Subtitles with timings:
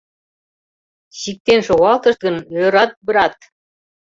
[1.19, 3.35] Чиктен шогалтышт гын, ӧрат, брат...